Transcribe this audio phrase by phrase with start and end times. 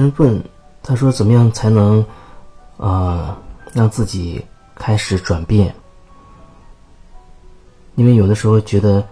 [0.00, 0.42] 人问
[0.82, 2.04] 他说：“怎么样才能
[2.78, 3.38] 啊
[3.72, 4.44] 让自己
[4.74, 5.74] 开始转变？”
[7.96, 9.06] 因为有的时候觉得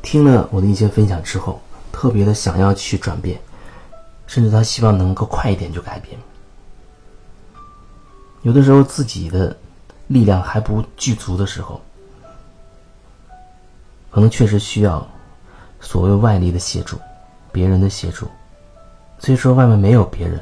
[0.00, 1.60] 听了我的一些分享之后，
[1.92, 3.38] 特别的想要去转变，
[4.26, 6.18] 甚至他希望能够快一点就改变。
[8.42, 9.56] 有的时候自己的
[10.06, 11.80] 力量还不具足的时候，
[14.10, 15.06] 可能确实需要
[15.80, 16.98] 所谓外力的协助，
[17.52, 18.26] 别人的协助。
[19.24, 20.38] 虽说外面没有别人，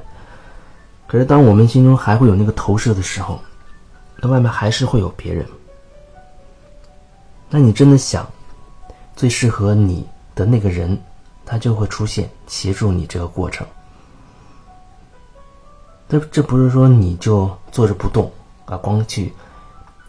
[1.06, 3.38] 可是当我们心中还会有那个投射的时候，
[4.16, 5.46] 那外面还是会有别人。
[7.48, 8.28] 那你真的想
[9.14, 11.00] 最适合你的那个人，
[11.46, 13.64] 他就会出现协助你这个过程。
[16.08, 18.28] 这这不是说你就坐着不动
[18.64, 19.32] 啊，光去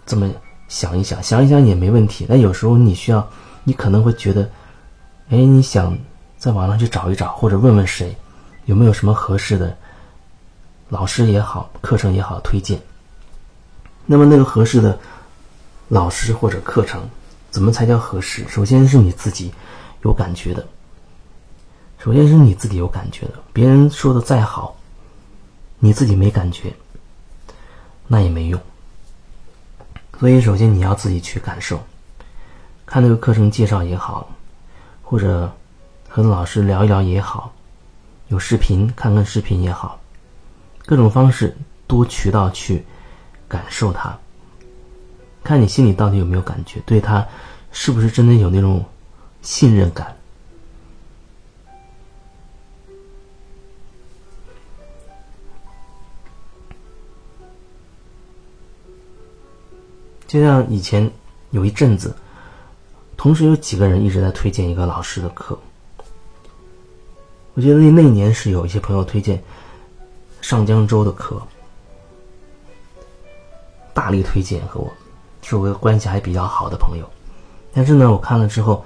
[0.03, 0.27] 这么
[0.67, 2.25] 想一想，想一想也没问题。
[2.27, 3.30] 但有时候你需要，
[3.63, 4.49] 你可能会觉得，
[5.30, 5.95] 哎，你想
[6.39, 8.17] 在网上去找一找，或者问问谁。
[8.66, 9.75] 有没有什么合适的
[10.89, 12.80] 老师也好，课程也好推荐？
[14.05, 14.97] 那么那个合适的
[15.88, 17.02] 老师或者课程，
[17.52, 18.47] 怎么才叫合适？
[18.47, 19.52] 首先是你自己
[20.02, 20.66] 有感觉的，
[22.00, 23.33] 首先是你自己有感觉的。
[23.52, 24.75] 别人说的再好，
[25.80, 26.73] 你自己没感觉，
[28.08, 28.61] 那也没用。
[30.20, 31.81] 所以，首先你要自己去感受，
[32.86, 34.30] 看那个课程介绍也好，
[35.02, 35.52] 或者
[36.08, 37.53] 和老师聊一聊也好。
[38.29, 39.99] 有视频看看视频也好，
[40.85, 42.83] 各种方式多渠道去
[43.47, 44.17] 感受它，
[45.43, 47.27] 看你心里到底有没有感觉，对他
[47.71, 48.83] 是不是真的有那种
[49.41, 50.15] 信任感。
[60.25, 61.11] 就像以前
[61.52, 62.15] 有一阵子，
[63.15, 65.59] 同时有几个人一直在推荐一个老师的课。
[67.55, 69.41] 我觉得那那年是有一些朋友推荐
[70.41, 71.39] 上江州的课，
[73.93, 74.91] 大力推荐和我，
[75.43, 77.08] 是我个关系还比较好的朋友。
[77.71, 78.83] 但是呢，我看了之后，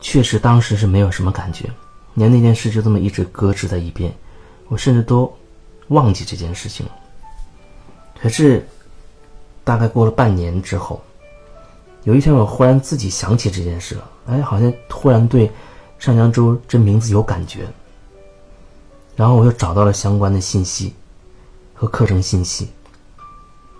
[0.00, 1.70] 确实当时是没有什么感觉，
[2.14, 4.10] 连那件事就这么一直搁置在一边，
[4.68, 5.30] 我甚至都
[5.88, 6.92] 忘记这件事情了。
[8.18, 8.66] 可是
[9.64, 11.02] 大概过了半年之后，
[12.04, 15.50] 有一天我忽然自己想起这件事了，哎，好像突然对。
[15.98, 17.66] 上江州这名字有感觉，
[19.16, 20.94] 然后我又找到了相关的信息
[21.72, 22.70] 和课程信息。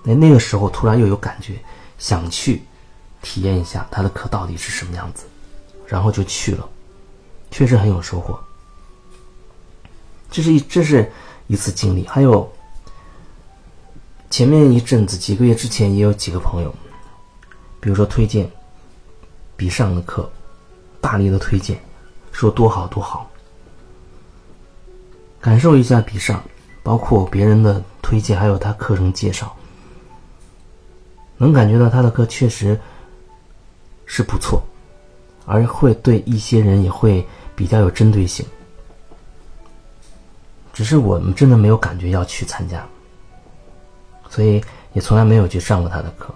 [0.02, 1.58] 那那个时候突然又有感觉，
[1.98, 2.62] 想去
[3.22, 5.24] 体验一下他的课到底是什么样子，
[5.86, 6.68] 然后就去了，
[7.50, 8.38] 确实很有收获。
[10.30, 11.10] 这是一这是
[11.46, 12.50] 一次经历，还有
[14.30, 16.74] 前面一阵子几个月之前也有几个朋友，
[17.80, 18.50] 比如说推荐
[19.56, 20.30] 比上的课，
[21.00, 21.78] 大力的推荐。
[22.34, 23.30] 说多好多好，
[25.40, 26.42] 感受一下比上，
[26.82, 29.54] 包括别人的推荐，还有他课程介绍，
[31.36, 32.78] 能感觉到他的课确实
[34.04, 34.60] 是不错，
[35.46, 37.24] 而会对一些人也会
[37.54, 38.44] 比较有针对性。
[40.72, 42.84] 只是我们真的没有感觉要去参加，
[44.28, 44.60] 所以
[44.92, 46.34] 也从来没有去上过他的课。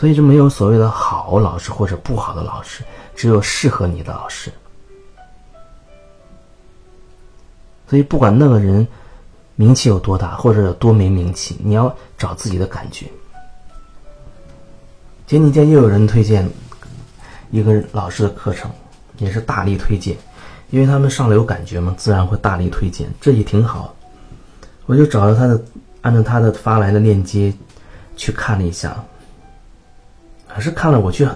[0.00, 2.82] 所以就没有所谓的好老师或者不好的老师，
[3.14, 4.50] 只有适合你的老师。
[7.86, 8.88] 所以不管那个人
[9.56, 13.04] 名气有多大，或者有多没名气，你要找自己的感觉。
[15.26, 16.48] 前几天又有人推荐
[17.50, 18.70] 一个老师的课程，
[19.18, 20.16] 也是大力推荐，
[20.70, 23.94] 因为他们上了有感觉嘛，自然会大力推荐，这也挺好。
[24.86, 25.62] 我就找了他的，
[26.00, 27.52] 按照他的发来的链接
[28.16, 28.96] 去看了一下。
[30.52, 31.28] 可是看了我却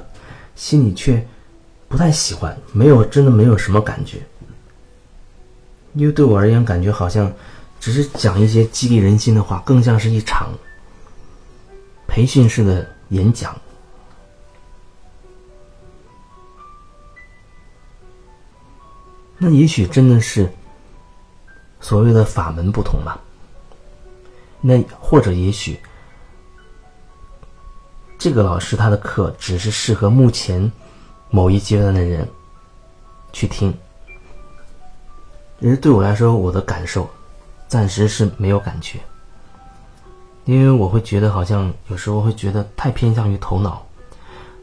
[0.57, 1.25] 心里却
[1.89, 4.19] 不太喜欢，没有真的没有什么感觉，
[5.94, 7.33] 因为对我而言，感觉好像
[7.79, 10.53] 只是讲一些激励人心的话，更像是一场
[12.06, 13.56] 培训式的演讲。
[19.38, 20.50] 那也许真的是
[21.81, 23.21] 所谓的法门不同吧，
[24.61, 25.79] 那或者也许。
[28.25, 30.73] 这个老师他的课只是适合目前
[31.29, 32.26] 某一阶段的人
[33.35, 33.71] 去听，
[35.61, 37.06] 其实对我来说，我的感受
[37.69, 38.99] 暂时是没有感觉，
[40.47, 43.85] 因为我会觉得好像有时候会觉得太偏向于头脑，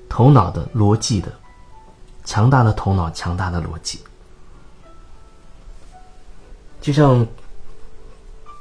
[0.09, 1.31] 头脑的逻辑的
[2.25, 3.99] 强大的头脑，强大的逻辑，
[6.81, 7.23] 就像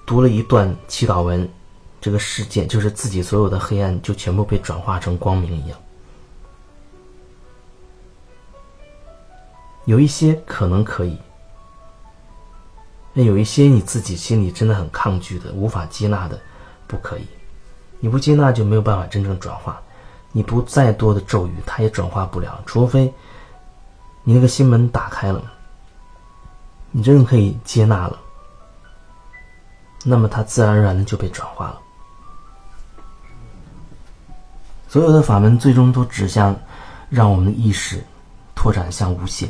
[0.05, 1.51] 读了一段祈祷文。
[2.01, 5.79] 这个世界就是自己所有的黑暗就全部被转化成光明一样。
[9.85, 11.19] 有一些可能可以，
[13.13, 16.41] 那有一些你自己心里真的很抗拒的、无法接纳的，
[16.87, 17.27] 不可以。
[17.99, 19.81] 你不接纳就没有办法真正转化。
[20.33, 23.13] 你读再多的咒语，它也转化不了，除非
[24.23, 25.43] 你那个心门打开了，
[26.93, 28.19] 你真正可以接纳了，
[30.05, 31.81] 那么它自然而然的就被转化了。
[34.91, 36.59] 所有的法门最终都指向
[37.09, 38.03] 让我们的意识
[38.57, 39.49] 拓展向无限，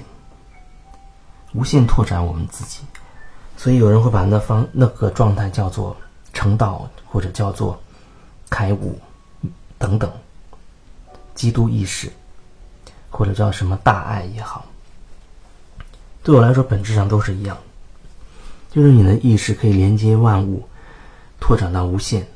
[1.55, 2.81] 无限拓展我们自己。
[3.57, 5.97] 所以有人会把那方那个状态叫做
[6.35, 7.81] 成道，或者叫做
[8.51, 9.01] 开悟
[9.79, 10.13] 等等。
[11.35, 12.13] 基督意识，
[13.09, 14.67] 或者叫什么大爱也好，
[16.23, 17.57] 对我来说本质上都是一样，
[18.71, 20.69] 就是你的意识可以连接万物，
[21.41, 22.29] 拓展到无限，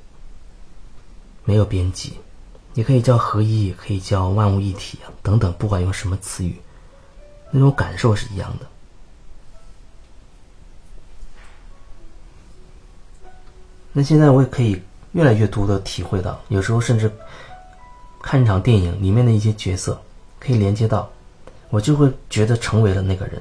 [1.44, 2.14] 没有边际。
[2.74, 6.60] 你可以叫合一，也可以叫万物一体啊等等，不管用什么词语，
[7.50, 8.66] 那种感受是一样的。
[13.92, 14.82] 那现在我也可以
[15.12, 17.10] 越来越多的体会到，有时候甚至。
[18.26, 20.00] 看一场电影里面的一些角色，
[20.40, 21.12] 可以连接到，
[21.68, 23.38] 我就会觉得成为了那个人，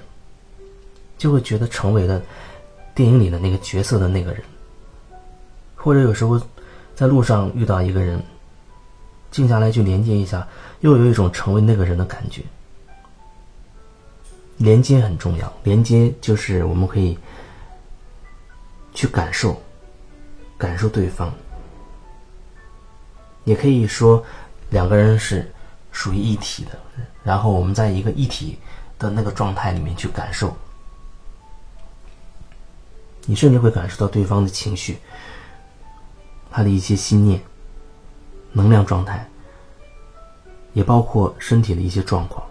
[1.18, 2.22] 就会觉得成为了
[2.94, 4.44] 电影里的那个角色的那个人。
[5.78, 6.38] 或者有时候
[6.94, 8.22] 在路上遇到一个人，
[9.34, 10.48] 静下来去连接一下，
[10.80, 12.42] 又有一种成为那个人的感觉。
[14.58, 17.18] 连接很重要，连接就是我们可以
[18.94, 19.62] 去感受，
[20.58, 21.34] 感受对方，
[23.44, 24.24] 也可以说。
[24.70, 25.48] 两个人是
[25.92, 26.72] 属于一体的，
[27.24, 28.58] 然后我们在一个一体
[28.98, 30.58] 的那个状态里面去感受，
[33.28, 34.98] 你甚至会感受到对方的情绪，
[36.50, 37.40] 他的一些心念、
[38.54, 39.28] 能量状态，
[40.74, 42.42] 也包括身体的一些状况。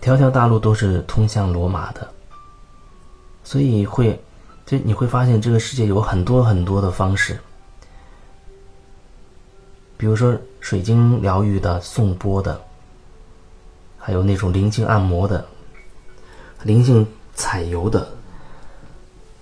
[0.00, 2.10] 条条大路都是通向罗马的，
[3.44, 4.18] 所以会，
[4.64, 7.38] 这你会发现这个世界有很多很多的方式，
[9.98, 12.58] 比如说水晶疗愈的、颂钵的，
[13.98, 15.44] 还有那种灵性按摩的、
[16.62, 18.08] 灵性彩油的，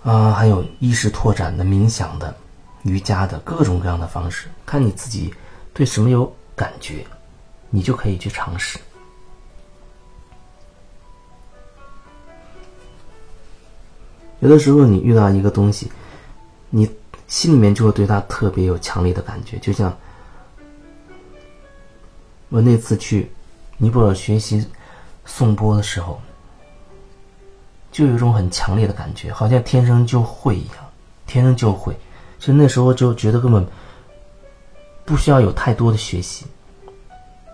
[0.03, 2.35] 啊，还有意识拓展的、冥想的、
[2.83, 5.33] 瑜伽的各种各样的方式，看你自己
[5.75, 7.07] 对什么有感觉，
[7.69, 8.79] 你就可以去尝试。
[14.41, 15.91] 有的时候，你遇到一个东西，
[16.71, 16.91] 你
[17.27, 19.59] 心里面就会对它特别有强烈的感觉。
[19.59, 19.97] 就像
[22.49, 23.31] 我那次去
[23.77, 24.67] 尼泊尔学习
[25.25, 26.21] 颂钵的时候，
[27.91, 30.77] 就有一种很强烈的感觉，好像天生就会一样，
[31.27, 31.97] 天生就会。
[32.39, 33.67] 其实那时候就觉得根本
[35.05, 36.47] 不需要有太多的学习，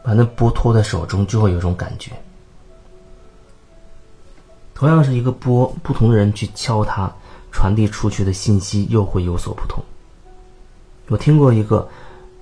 [0.03, 2.12] 把那钵托在手中，就会有一种感觉。
[4.75, 7.11] 同样是一个波，不同的人去敲它，
[7.53, 9.82] 传递出去的信息又会有所不同。
[11.08, 11.89] 我听过一个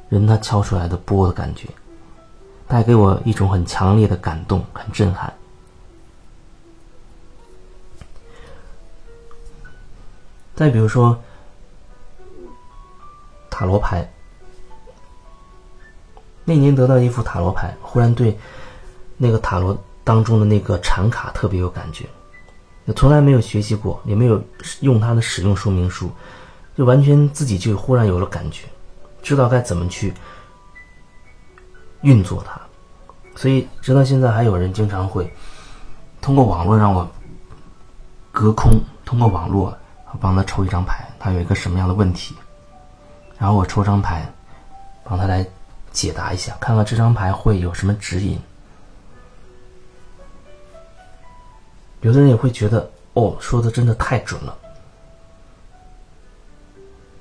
[0.09, 1.69] 人他敲出来的波的感觉，
[2.71, 5.33] 带给我一种很强烈的感动，很震撼。
[10.55, 11.21] 再比如说
[13.51, 14.09] 塔罗牌，
[16.45, 18.39] 那年得到一副塔罗牌，忽然对
[19.17, 22.07] 那个塔罗当中的那个禅卡特别有感觉。
[22.95, 24.41] 从来没有学习过，也没有
[24.81, 26.09] 用它的使用说明书，
[26.77, 28.69] 就完全自己就忽然有了感觉，
[29.23, 30.15] 知道该怎么去
[32.03, 32.61] 运作它。
[33.37, 35.33] 所以直到现在，还有人经常会
[36.21, 37.09] 通过网络让我
[38.33, 39.77] 隔空通过网络
[40.21, 42.35] 帮他抽一张牌，他有一个什么样的问题，
[43.39, 44.31] 然后我抽张牌
[45.05, 45.47] 帮他来
[45.91, 48.39] 解答一下，看看这张牌会有什么指引。
[52.03, 54.57] 有的人也会觉得，哦，说的真的太准了，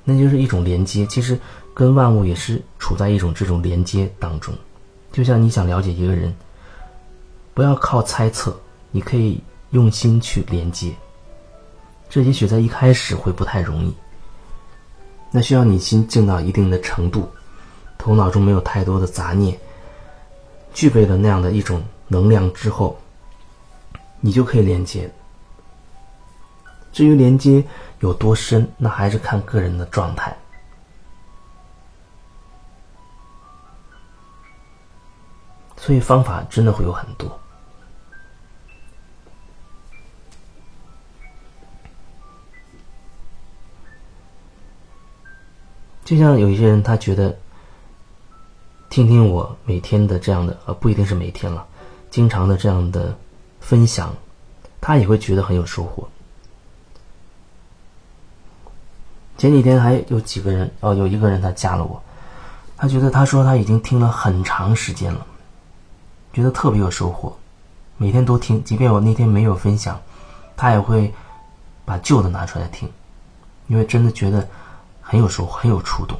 [0.03, 1.05] 那就是一种连接。
[1.05, 1.39] 其实
[1.73, 4.53] 跟万物也是处在一种这种连接当中。
[5.11, 6.35] 就像你想了解一个人，
[7.53, 8.57] 不要靠猜测，
[8.91, 10.93] 你可以用心去连接。
[12.09, 13.95] 这也许在一开始会不太容易，
[15.31, 17.29] 那需要你心静到一定的程度，
[17.97, 19.57] 头脑中没有太多的杂念，
[20.73, 22.97] 具备了那样的一种能量之后。
[24.21, 25.09] 你就可以连接。
[26.91, 27.63] 至于连接
[28.01, 30.37] 有多深，那还是看个人的状态。
[35.79, 37.39] 所以方法真的会有很多。
[46.03, 47.37] 就像有一些人他觉得
[48.89, 51.65] 听听我每天的这样的呃不一定是每天了
[52.09, 53.15] 经常的这样的
[53.59, 54.11] 分享
[54.81, 56.07] 他也会觉得很有收获。
[59.37, 62.01] 前几天还有几个人哦有一个人他加了我
[62.75, 65.25] 他觉得他说他已经听了很长时间了。
[66.39, 67.35] 觉得特别有收获，
[67.97, 69.99] 每天都听，即便我那天没有分享，
[70.55, 71.13] 他也会
[71.83, 72.89] 把旧的拿出来听，
[73.67, 74.47] 因为真的觉得。
[75.01, 76.15] 很有收获，很有触动。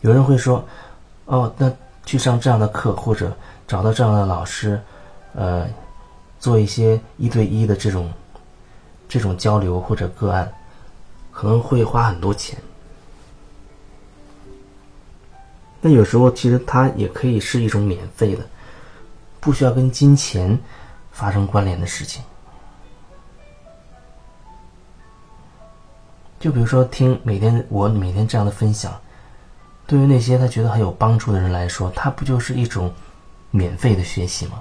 [0.00, 0.64] 有人会说
[1.26, 1.72] ：“哦，那
[2.04, 3.32] 去上这样的课，或者
[3.68, 4.82] 找到这样的老师，
[5.34, 5.68] 呃，
[6.40, 8.12] 做一些一对一的这种
[9.08, 10.52] 这种交流或者个案，
[11.34, 12.58] 可能会花很多钱。”
[15.82, 18.46] 那有时候，其实它也可以是一种免费的，
[19.40, 20.58] 不需要跟金钱。
[21.14, 22.20] 发生关联的事情，
[26.40, 29.00] 就比如说听每天我每天这样的分享，
[29.86, 32.92] 对于那些他觉得很有帮助的人来说，它不就是一种
[33.52, 34.60] 免费的学习吗？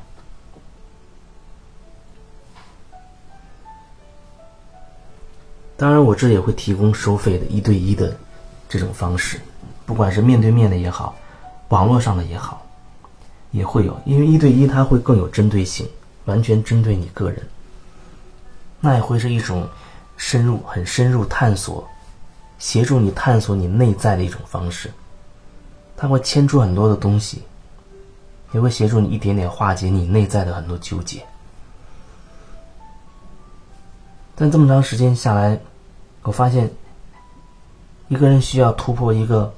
[5.77, 8.15] 当然，我这也会提供收费的一对一的
[8.69, 9.39] 这种方式，
[9.85, 11.15] 不管是面对面的也好，
[11.69, 12.65] 网络上的也好，
[13.51, 15.87] 也会有，因为一对一它会更有针对性。
[16.25, 17.45] 完全针对你个人，
[18.79, 19.67] 那也会是一种
[20.15, 21.85] 深入、很深入探索，
[22.57, 24.89] 协助你探索你内在的一种方式。
[25.97, 27.43] 它会牵出很多的东西，
[28.53, 31.21] 也会协助你一点点化解你内在的很多纠结。
[34.35, 35.59] 但这么长时间下来，
[36.23, 36.69] 我发现，
[38.07, 39.53] 一个人需要突破一个，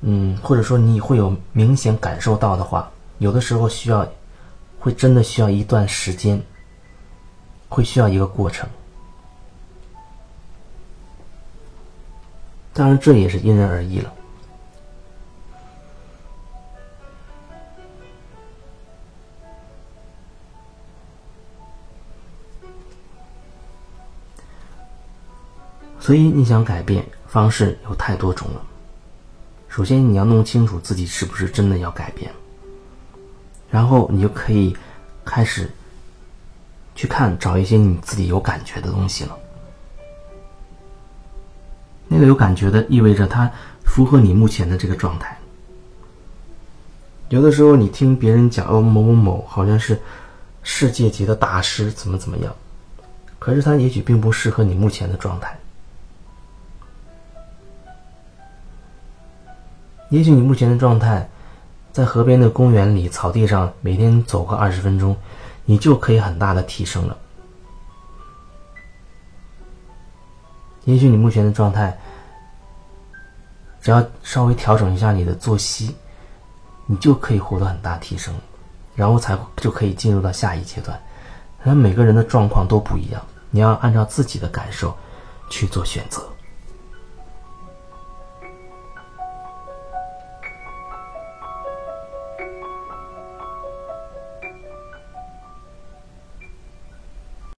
[0.00, 4.06] 嗯，或者说你会有明显感受到的话，有的时候需要。
[4.78, 6.40] 会真的需要一段时间，
[7.68, 8.68] 会需要一个过程。
[12.72, 14.12] 当然，这也是因人而异了。
[26.06, 28.62] 所以，你想改变方式有太多种了。
[29.68, 32.30] 首先，你要弄清楚自己是不是真的要改变。
[33.72, 34.76] 然后你就可以
[35.24, 35.68] 开始
[36.94, 39.36] 去看，找一些你自己有感觉的东西了。
[42.06, 43.50] 那个有感觉的，意味着它
[43.84, 45.36] 符合你目前的这个状态。
[47.30, 50.00] 有的时候你听别人讲哦某某某好像是
[50.62, 52.54] 世界级的大师，怎么怎么样，
[53.40, 55.58] 可是他也许并不适合你目前的状态。
[60.10, 61.28] 也许你目前的状态。
[61.92, 65.16] 在河边的公园里，草地上每天走个二十分钟，
[65.64, 67.16] 你就可以很大的提升了。
[70.84, 71.98] 也许你目前的状态，
[73.80, 75.96] 只要稍微调整一下你的作息，
[76.84, 78.34] 你就可以获得很大提升，
[78.94, 81.00] 然后才就可以进入到下一阶段。
[81.62, 84.94] 那每个人的状况都不一样，你要按照自己的感受
[85.48, 86.22] 去做选择。